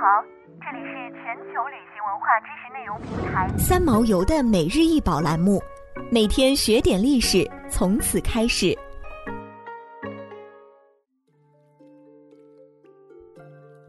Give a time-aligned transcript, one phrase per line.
[0.00, 0.24] 好，
[0.60, 5.60] 这里是全球旅行文化知识内容平台三毛游的每日一宝栏目，
[6.08, 8.78] 每天学点历史，从此开始。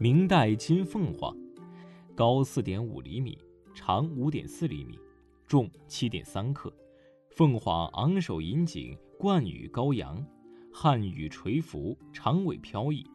[0.00, 1.32] 明代金凤凰，
[2.16, 3.38] 高四点五厘米，
[3.72, 4.98] 长五点四厘米，
[5.46, 6.74] 重七点三克。
[7.36, 10.20] 凤凰昂首引颈，冠羽高扬，
[10.74, 13.06] 汉羽垂浮，长尾飘逸。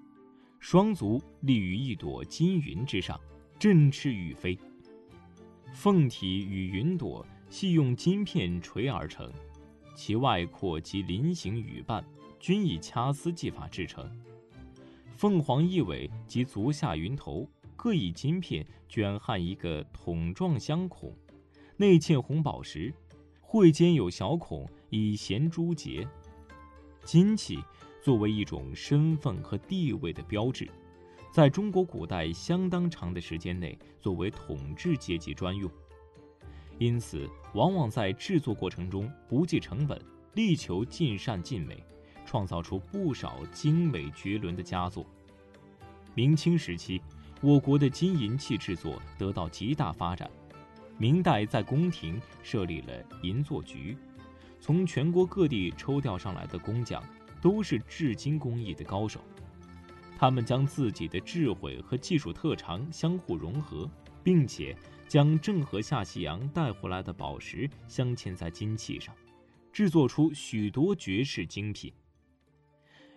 [0.68, 3.22] 双足立于一朵金云之上，
[3.60, 4.58] 振翅欲飞。
[5.72, 9.32] 凤体与云朵系用金片垂而成，
[9.94, 12.04] 其外廓及鳞形羽瓣
[12.40, 14.10] 均以掐丝技法制成。
[15.16, 21.16] 凤凰翼尾及足下云头各以金片卷焊一个筒状镶孔，
[21.78, 22.92] 内嵌红宝石，
[23.40, 26.08] 喙间有小孔以衔珠结。
[27.04, 27.60] 金器。
[28.06, 30.70] 作为一种身份和地位的标志，
[31.32, 35.68] 在中国古代相当长的时间内作为统治阶级专用，
[36.78, 40.00] 因此往往在制作过程中不计成本，
[40.36, 41.84] 力求尽善尽美，
[42.28, 45.04] 创造出不少精美绝伦的佳作。
[46.14, 47.02] 明清时期，
[47.42, 50.30] 我国的金银器制作得到极大发展，
[51.00, 52.94] 明代在宫廷设立了
[53.24, 53.98] 银作局，
[54.60, 57.04] 从全国各地抽调上来的工匠。
[57.46, 59.22] 都是制金工艺的高手，
[60.18, 63.88] 他们将自己的智慧和技术特长相互融合，
[64.24, 64.76] 并且
[65.08, 69.14] 将郑和下西洋带回来的宝石镶嵌在金器上，
[69.72, 71.94] 制作出许多绝世精品。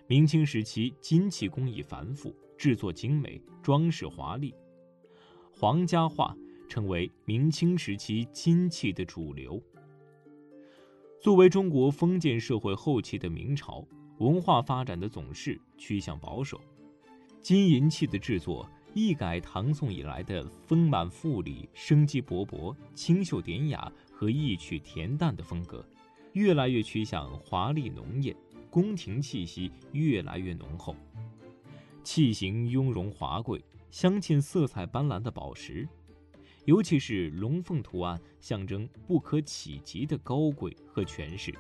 [0.06, 4.54] 明清时期，金器工艺繁复，制作精美，装饰华丽，
[5.50, 6.36] 皇家画
[6.68, 9.58] 成为明清时期金器的主流。
[11.18, 13.82] 作为中国封建社会后期的明朝。
[14.19, 16.61] 文化发展的总是趋向保守，
[17.41, 25.87] 金银器的制作一改唐宋以来的丰满富丽、生机勃勃、清秀典雅和意趣恬淡的风格，
[26.32, 28.34] 越来越趋向华丽浓艳，
[28.69, 30.97] 宫廷气息越来越浓厚，
[32.03, 35.88] 器型雍容华贵，镶嵌色彩斑斓的宝石，
[36.65, 41.54] 尤其是龙凤图案，象征不可企及的高贵和权势，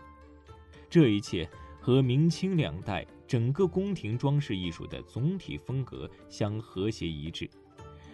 [0.90, 1.48] 这一切。
[1.88, 7.48] 和明清两代整个宫廷装饰艺术的总体风格相和谐一致，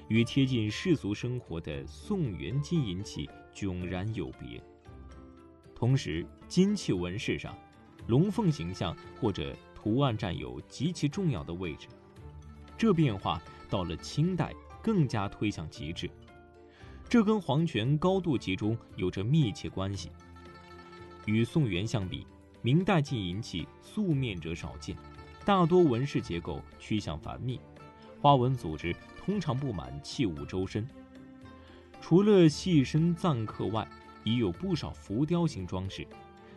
[0.06, 4.62] 与贴近世俗生活的宋元金银器迥然有别。
[5.74, 7.52] 同时，金器纹饰上，
[8.06, 11.88] 龙凤形象或者图案占有极其重要的位置。
[12.78, 16.08] 这变化到了清代更加推向极致，
[17.08, 20.10] 这跟皇权高度集中有着密切关系。
[21.26, 22.24] 与宋元相比。
[22.64, 24.96] 明代金银器素面者少见，
[25.44, 27.60] 大多纹饰结构趋向繁密，
[28.22, 30.88] 花纹组织通常布满器物周身。
[32.00, 33.86] 除了细身錾刻外，
[34.22, 36.06] 已有不少浮雕型装饰，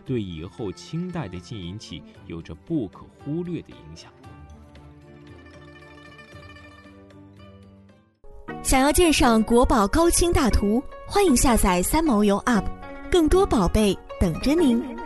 [0.06, 4.10] 对以后清代的金银器有着不可忽略的影响。
[8.64, 12.64] 想要鉴赏国宝高清大图，欢迎下载三毛游 App，
[13.12, 14.97] 更多宝贝等着您。